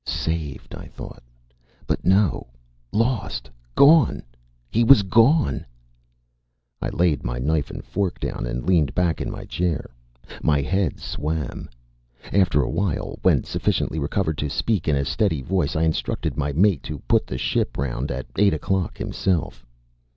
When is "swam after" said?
10.99-12.63